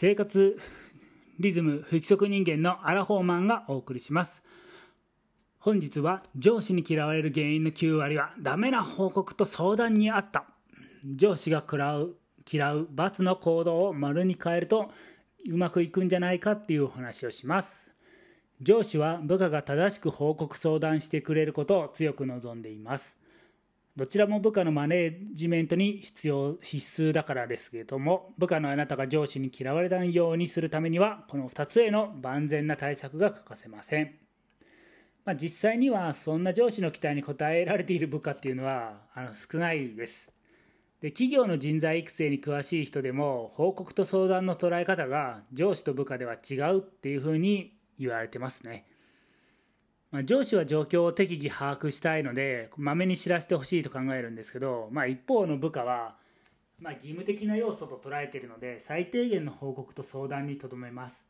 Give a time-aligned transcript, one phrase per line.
[0.00, 0.58] 生活
[1.38, 4.42] リズム不規則人間のアラフォーマンがお送りします。
[5.58, 10.46] 本日は上司に嫌われる原因の9割はダメな報告と相談にあった。
[11.04, 12.16] 上司が嫌う
[12.50, 14.90] 嫌う罰の行動を丸に変えると
[15.50, 17.94] うまくいくんじゃないかっていうお話をします。
[18.62, 23.18] 上司は部下が正しく報告相談してくれることを強く望んでいます。
[23.96, 34.14] どちらも部下のマネージメントに必要必須だからですけれども部下のあなたが上司に嫌われないようにするためにはこの2つへの万全な対策が欠かせません、
[35.24, 40.30] まあ、実際にはそんな上司の期待に応えられている部下っていうのはあの少ないです
[41.00, 48.86] で企業の人材育成に詳しい人でも報告と相談の捉え方が上司と部下では違うっていうふうに言われてますね。
[50.10, 56.16] まあ、上司は状況を適宜把握したいのでまめに知らせてほしいと考えるんですけど、まあ、一方の部下は、
[56.78, 61.26] まあ、義務的な要素と捉えているので最低限の報告と相談にとどめます。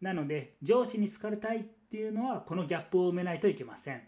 [0.00, 4.02] なので上司に好かれたいっていうのはこのギャップを埋めないといけません。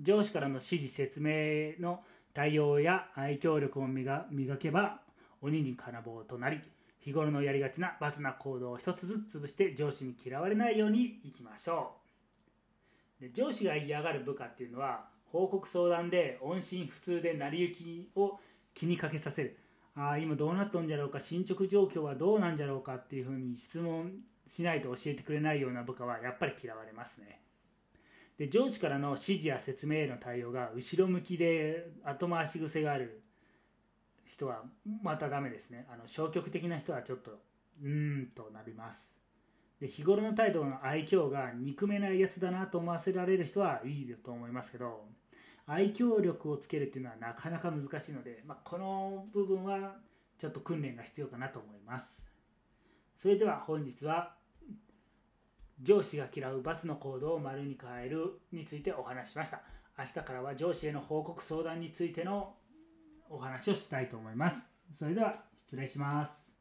[0.00, 2.00] 上司からの指示説明の
[2.34, 4.26] 対応や愛嬌力を磨
[4.58, 5.00] けば
[5.40, 6.60] 鬼に金棒となり
[6.98, 12.01] 日頃のやりがちな罰な行動を一つずつ潰して上司に嫌われないようにいきましょう。
[13.22, 18.40] で上司が嫌がる部下っていうのは報告相談で音信不通で成り行きを
[18.74, 19.56] 気にかけさせる。
[19.94, 24.14] ああ今どうなっとんじゃろうか進捗状況はどうなんじゃろうかっていうふうに質問
[24.44, 27.40] しないと教えてくれないような部下はやっぱり嫌われますね。
[28.38, 33.22] で上司からの指示や説明への対応が後ろ向きで後回し癖がある
[34.24, 34.64] 人は
[35.02, 35.86] またダメですね。
[35.88, 37.38] あの消極的な人はちょっと
[37.80, 39.21] うーんとなります。
[39.82, 45.06] で日頃の態度の愛嬌が憎めないやつだなと思わせられる人はいいと思いますけど
[45.66, 49.96] 愛嬌力をつけるっていうのはなかなか難しいので、まあ、この部分は
[50.38, 52.24] ちょっと訓練が必要かなと思います。
[53.16, 54.36] それでは本日は
[55.80, 59.62] 上司が嫌う罰の行動を丸に変えるについてお話ししました。
[59.98, 62.54] 明日からは上司への報告相談についての
[63.28, 64.64] お話をしたいと思います。
[64.92, 66.51] それでは失礼します。